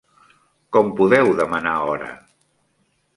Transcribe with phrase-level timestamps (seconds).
[0.77, 2.09] Com podeu demanar hora?